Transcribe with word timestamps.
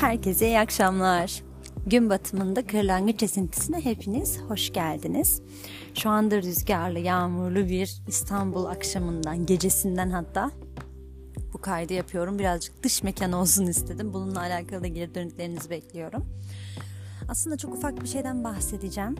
Herkese 0.00 0.46
iyi 0.46 0.58
akşamlar. 0.58 1.42
Gün 1.86 2.10
batımında 2.10 2.66
kırlangıç 2.66 3.22
esintisine 3.22 3.84
hepiniz 3.84 4.40
hoş 4.40 4.72
geldiniz. 4.72 5.42
Şu 5.94 6.10
anda 6.10 6.42
rüzgarlı, 6.42 6.98
yağmurlu 6.98 7.68
bir 7.68 8.02
İstanbul 8.08 8.64
akşamından, 8.64 9.46
gecesinden 9.46 10.10
hatta 10.10 10.50
bu 11.52 11.60
kaydı 11.60 11.92
yapıyorum. 11.92 12.38
Birazcık 12.38 12.82
dış 12.82 13.02
mekan 13.02 13.32
olsun 13.32 13.66
istedim. 13.66 14.12
Bununla 14.12 14.40
alakalı 14.40 14.82
da 14.82 14.86
geri 14.86 15.14
dönüklerinizi 15.14 15.70
bekliyorum. 15.70 16.24
Aslında 17.28 17.56
çok 17.56 17.74
ufak 17.74 18.02
bir 18.02 18.08
şeyden 18.08 18.44
bahsedeceğim. 18.44 19.16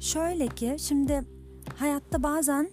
Şöyle 0.00 0.48
ki 0.48 0.76
şimdi 0.78 1.24
hayatta 1.76 2.22
bazen 2.22 2.70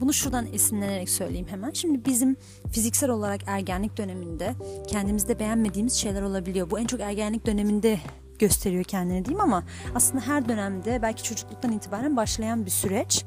bunu 0.00 0.12
şuradan 0.12 0.46
esinlenerek 0.52 1.08
söyleyeyim 1.10 1.46
hemen. 1.50 1.70
Şimdi 1.70 2.04
bizim 2.04 2.36
fiziksel 2.70 3.10
olarak 3.10 3.40
ergenlik 3.46 3.96
döneminde 3.96 4.54
kendimizde 4.86 5.38
beğenmediğimiz 5.38 5.92
şeyler 5.92 6.22
olabiliyor. 6.22 6.70
Bu 6.70 6.78
en 6.78 6.86
çok 6.86 7.00
ergenlik 7.00 7.46
döneminde 7.46 7.98
gösteriyor 8.38 8.84
kendini 8.84 9.24
diyeyim 9.24 9.40
ama 9.40 9.62
aslında 9.94 10.26
her 10.26 10.48
dönemde 10.48 11.02
belki 11.02 11.22
çocukluktan 11.22 11.72
itibaren 11.72 12.16
başlayan 12.16 12.66
bir 12.66 12.70
süreç. 12.70 13.24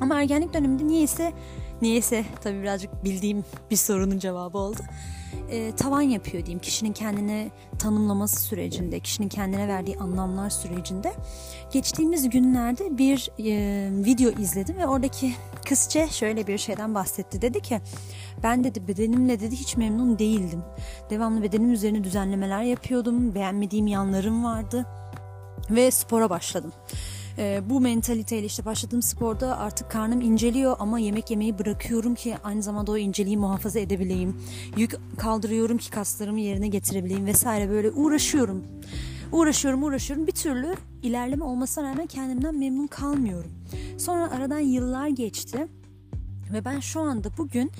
Ama 0.00 0.20
ergenlik 0.20 0.54
döneminde 0.54 0.86
niyeyse 0.86 1.32
niyeyse 1.84 2.24
tabii 2.42 2.62
birazcık 2.62 3.04
bildiğim 3.04 3.44
bir 3.70 3.76
sorunun 3.76 4.18
cevabı 4.18 4.58
oldu. 4.58 4.78
E, 5.50 5.72
tavan 5.76 6.00
yapıyor 6.00 6.46
diyeyim 6.46 6.58
kişinin 6.58 6.92
kendine 6.92 7.50
tanımlaması 7.78 8.42
sürecinde, 8.42 9.00
kişinin 9.00 9.28
kendine 9.28 9.68
verdiği 9.68 9.96
anlamlar 9.96 10.50
sürecinde. 10.50 11.12
Geçtiğimiz 11.72 12.30
günlerde 12.30 12.98
bir 12.98 13.30
e, 13.38 14.04
video 14.04 14.30
izledim 14.30 14.76
ve 14.76 14.86
oradaki 14.86 15.32
kızca 15.68 16.08
şöyle 16.08 16.46
bir 16.46 16.58
şeyden 16.58 16.94
bahsetti. 16.94 17.42
Dedi 17.42 17.60
ki 17.60 17.80
ben 18.42 18.64
dedi 18.64 18.88
bedenimle 18.88 19.40
dedi 19.40 19.56
hiç 19.56 19.76
memnun 19.76 20.18
değildim. 20.18 20.62
Devamlı 21.10 21.42
bedenim 21.42 21.72
üzerine 21.72 22.04
düzenlemeler 22.04 22.62
yapıyordum. 22.62 23.34
Beğenmediğim 23.34 23.86
yanlarım 23.86 24.44
vardı 24.44 24.86
ve 25.70 25.90
spora 25.90 26.30
başladım. 26.30 26.72
E, 27.38 27.62
bu 27.70 27.80
mentaliteyle 27.80 28.46
işte 28.46 28.64
başladığım 28.64 29.02
sporda 29.02 29.58
artık 29.58 29.90
karnım 29.90 30.20
inceliyor 30.20 30.76
ama 30.78 30.98
yemek 30.98 31.30
yemeyi 31.30 31.58
bırakıyorum 31.58 32.14
ki 32.14 32.34
aynı 32.44 32.62
zamanda 32.62 32.92
o 32.92 32.96
inceliği 32.96 33.36
muhafaza 33.36 33.78
edebileyim. 33.78 34.40
Yük 34.76 34.96
kaldırıyorum 35.18 35.78
ki 35.78 35.90
kaslarımı 35.90 36.40
yerine 36.40 36.68
getirebileyim 36.68 37.26
vesaire 37.26 37.70
böyle 37.70 37.90
uğraşıyorum. 37.90 38.64
Uğraşıyorum 39.32 39.82
uğraşıyorum 39.82 40.26
bir 40.26 40.32
türlü 40.32 40.74
ilerleme 41.02 41.44
olmasına 41.44 41.90
rağmen 41.90 42.06
kendimden 42.06 42.58
memnun 42.58 42.86
kalmıyorum. 42.86 43.52
Sonra 43.98 44.30
aradan 44.30 44.58
yıllar 44.58 45.08
geçti. 45.08 45.66
Ve 46.52 46.64
ben 46.64 46.80
şu 46.80 47.00
anda 47.00 47.28
bugün 47.38 47.70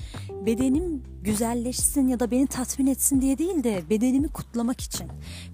bedenim 0.45 1.03
güzelleşsin 1.21 2.07
ya 2.07 2.19
da 2.19 2.31
beni 2.31 2.47
tatmin 2.47 2.87
etsin 2.87 3.21
diye 3.21 3.37
değil 3.37 3.63
de 3.63 3.83
bedenimi 3.89 4.27
kutlamak 4.27 4.81
için, 4.81 5.07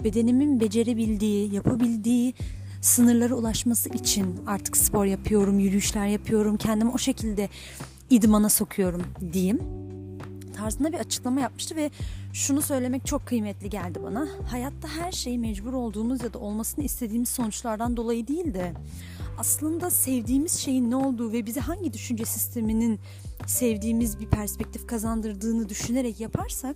bedenimin 0.04 0.60
becerebildiği, 0.60 1.54
yapabildiği 1.54 2.34
sınırlara 2.82 3.36
ulaşması 3.36 3.90
için 3.90 4.40
artık 4.48 4.78
spor 4.78 5.06
yapıyorum, 5.06 5.60
yürüyüşler 5.60 6.08
yapıyorum, 6.08 6.58
kendimi 6.58 6.92
o 6.92 6.98
şekilde 6.98 7.50
idmana 8.10 8.50
sokuyorum 8.50 9.04
diyeyim 9.34 9.60
tarzında 10.62 10.92
bir 10.92 10.98
açıklama 10.98 11.42
yapmıştı 11.42 11.76
ve 11.76 11.92
şunu 12.34 12.62
söylemek 12.62 13.06
çok 13.06 13.26
kıymetli 13.26 13.70
geldi 13.70 14.00
bana. 14.04 14.28
Hayatta 14.48 14.88
her 14.88 15.12
şey 15.12 15.38
mecbur 15.38 15.74
olduğumuz 15.74 16.24
ya 16.24 16.34
da 16.34 16.40
olmasını 16.40 16.86
istediğimiz 16.86 17.30
sonuçlardan 17.30 17.98
dolayı 17.98 18.28
değil 18.28 18.54
de 18.54 18.74
aslında 19.38 19.90
sevdiğimiz 19.90 20.52
şeyin 20.60 20.92
ne 20.92 20.96
olduğu 20.96 21.32
ve 21.32 21.46
bize 21.46 21.60
hangi 21.60 21.94
düşünce 21.94 22.26
sisteminin 22.26 23.00
sevdiğimiz 23.46 24.20
bir 24.20 24.28
perspektif 24.28 24.88
kazandırdığını 24.88 25.70
düşünerek 25.70 26.20
yaparsak 26.20 26.76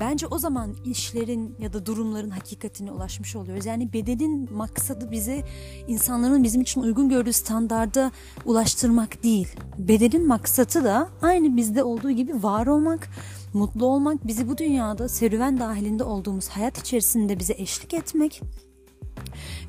Bence 0.00 0.26
o 0.26 0.38
zaman 0.38 0.74
işlerin 0.84 1.56
ya 1.58 1.72
da 1.72 1.86
durumların 1.86 2.30
hakikatine 2.30 2.92
ulaşmış 2.92 3.36
oluyoruz. 3.36 3.66
Yani 3.66 3.92
bedenin 3.92 4.54
maksadı 4.54 5.10
bize 5.10 5.44
insanların 5.88 6.44
bizim 6.44 6.60
için 6.60 6.80
uygun 6.80 7.08
gördüğü 7.08 7.32
standarda 7.32 8.12
ulaştırmak 8.44 9.22
değil. 9.22 9.48
Bedenin 9.78 10.26
maksatı 10.26 10.84
da 10.84 11.08
aynı 11.22 11.56
bizde 11.56 11.82
olduğu 11.82 12.10
gibi 12.10 12.42
var 12.42 12.66
olmak, 12.66 13.08
mutlu 13.54 13.86
olmak, 13.86 14.26
bizi 14.26 14.48
bu 14.48 14.58
dünyada 14.58 15.08
serüven 15.08 15.60
dahilinde 15.60 16.04
olduğumuz 16.04 16.48
hayat 16.48 16.78
içerisinde 16.78 17.38
bize 17.38 17.54
eşlik 17.58 17.94
etmek 17.94 18.42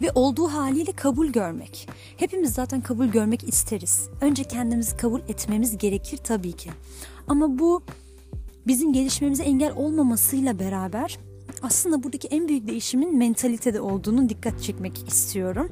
ve 0.01 0.11
olduğu 0.15 0.47
haliyle 0.47 0.91
kabul 0.91 1.27
görmek. 1.27 1.89
Hepimiz 2.17 2.53
zaten 2.53 2.81
kabul 2.81 3.05
görmek 3.05 3.43
isteriz. 3.43 4.09
Önce 4.21 4.43
kendimizi 4.43 4.97
kabul 4.97 5.19
etmemiz 5.19 5.77
gerekir 5.77 6.17
tabii 6.17 6.53
ki. 6.53 6.69
Ama 7.27 7.59
bu 7.59 7.83
bizim 8.67 8.93
gelişmemize 8.93 9.43
engel 9.43 9.73
olmamasıyla 9.75 10.59
beraber 10.59 11.19
aslında 11.61 12.03
buradaki 12.03 12.27
en 12.27 12.47
büyük 12.47 12.67
değişimin 12.67 13.17
mentalitede 13.17 13.81
olduğunu 13.81 14.29
dikkat 14.29 14.61
çekmek 14.61 15.09
istiyorum. 15.09 15.71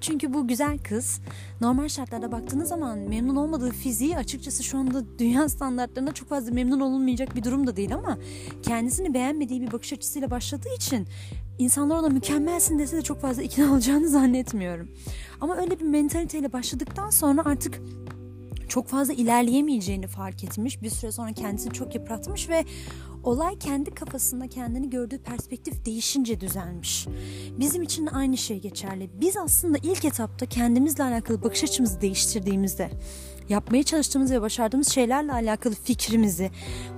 Çünkü 0.00 0.34
bu 0.34 0.48
güzel 0.48 0.78
kız 0.78 1.20
normal 1.60 1.88
şartlarda 1.88 2.32
baktığınız 2.32 2.68
zaman 2.68 2.98
memnun 2.98 3.36
olmadığı 3.36 3.70
fiziği 3.70 4.16
açıkçası 4.16 4.62
şu 4.62 4.78
anda 4.78 5.18
dünya 5.18 5.48
standartlarında 5.48 6.12
çok 6.12 6.28
fazla 6.28 6.52
memnun 6.52 6.80
olunmayacak 6.80 7.36
bir 7.36 7.44
durum 7.44 7.66
da 7.66 7.76
değil 7.76 7.94
ama 7.94 8.18
kendisini 8.62 9.14
beğenmediği 9.14 9.60
bir 9.60 9.72
bakış 9.72 9.92
açısıyla 9.92 10.30
başladığı 10.30 10.74
için 10.76 11.06
insanlar 11.58 11.98
ona 11.98 12.08
mükemmelsin 12.08 12.78
dese 12.78 12.96
de 12.96 13.02
çok 13.02 13.20
fazla 13.20 13.42
ikna 13.42 13.72
olacağını 13.72 14.08
zannetmiyorum. 14.08 14.88
Ama 15.40 15.56
öyle 15.56 15.80
bir 15.80 15.84
mentaliteyle 15.84 16.52
başladıktan 16.52 17.10
sonra 17.10 17.42
artık 17.44 17.80
çok 18.68 18.88
fazla 18.88 19.12
ilerleyemeyeceğini 19.12 20.06
fark 20.06 20.44
etmiş. 20.44 20.82
Bir 20.82 20.90
süre 20.90 21.12
sonra 21.12 21.32
kendisini 21.32 21.72
çok 21.72 21.94
yıpratmış 21.94 22.48
ve 22.48 22.64
olay 23.24 23.58
kendi 23.58 23.90
kafasında 23.90 24.48
kendini 24.48 24.90
gördüğü 24.90 25.18
perspektif 25.18 25.84
değişince 25.84 26.40
düzelmiş. 26.40 27.06
Bizim 27.58 27.82
için 27.82 28.06
de 28.06 28.10
aynı 28.10 28.36
şey 28.36 28.60
geçerli. 28.60 29.10
Biz 29.20 29.36
aslında 29.36 29.78
ilk 29.82 30.04
etapta 30.04 30.46
kendimizle 30.46 31.04
alakalı 31.04 31.42
bakış 31.42 31.64
açımızı 31.64 32.00
değiştirdiğimizde 32.00 32.90
yapmaya 33.48 33.82
çalıştığımız 33.82 34.32
ve 34.32 34.40
başardığımız 34.42 34.88
şeylerle 34.88 35.32
alakalı 35.32 35.74
fikrimizi, 35.74 36.50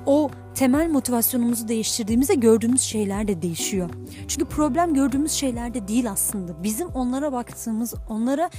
o 0.06 0.30
temel 0.54 0.90
motivasyonumuzu 0.90 1.68
değiştirdiğimizde 1.68 2.34
gördüğümüz 2.34 2.80
şeyler 2.80 3.28
de 3.28 3.42
değişiyor. 3.42 3.90
Çünkü 4.28 4.44
problem 4.44 4.94
gördüğümüz 4.94 5.32
şeylerde 5.32 5.88
değil 5.88 6.10
aslında. 6.10 6.62
Bizim 6.62 6.88
onlara 6.88 7.32
baktığımız, 7.32 7.94
onlara 8.08 8.50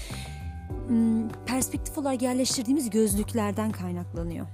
perspektif 1.46 1.97
olarak 1.97 2.22
yerleştirdiğimiz 2.22 2.90
gözlüklerden 2.90 3.72
kaynaklanıyor. 3.72 4.47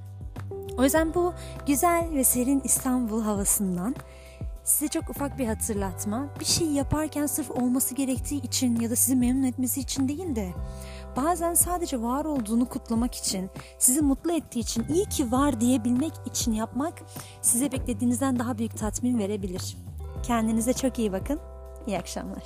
O 0.78 0.84
yüzden 0.84 1.14
bu 1.14 1.34
güzel 1.68 2.10
ve 2.16 2.24
serin 2.24 2.62
İstanbul 2.64 3.22
havasından 3.22 3.96
size 4.64 4.88
çok 4.88 5.10
ufak 5.10 5.40
bir 5.40 5.48
hatırlatma. 5.48 6.28
Bir 6.40 6.46
şey 6.46 6.68
yaparken 6.68 7.26
sırf 7.26 7.52
olması 7.52 7.96
gerektiği 7.96 8.42
için 8.42 8.80
ya 8.80 8.90
da 8.90 8.96
sizi 8.96 9.16
memnun 9.16 9.44
etmesi 9.44 9.80
için 9.80 10.08
değil 10.08 10.36
de 10.36 10.54
bazen 11.16 11.54
sadece 11.54 12.02
var 12.02 12.26
olduğunu 12.26 12.70
kutlamak 12.70 13.16
için, 13.16 13.50
sizi 13.80 14.02
mutlu 14.02 14.32
ettiği 14.32 14.60
için, 14.60 14.86
iyi 14.90 15.06
ki 15.06 15.32
var 15.32 15.62
diyebilmek 15.62 16.14
için 16.26 16.52
yapmak 16.52 17.02
size 17.42 17.72
beklediğinizden 17.72 18.40
daha 18.40 18.58
büyük 18.58 18.78
tatmin 18.78 19.20
verebilir. 19.20 19.78
Kendinize 20.24 20.74
çok 20.74 21.00
iyi 21.00 21.12
bakın. 21.12 21.40
İyi 21.88 22.00
akşamlar. 22.00 22.44